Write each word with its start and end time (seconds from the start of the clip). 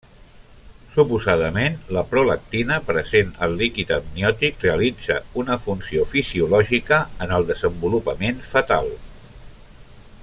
Suposadament, 0.93 1.75
la 1.97 2.03
prolactina 2.13 2.77
present 2.87 3.29
al 3.47 3.53
líquid 3.59 3.93
amniòtic 3.99 4.65
realitza 4.67 5.19
una 5.43 5.59
funció 5.67 6.07
fisiològica 6.15 7.01
en 7.27 7.37
el 7.41 7.47
desenvolupament 7.53 8.43
fetal. 8.55 8.91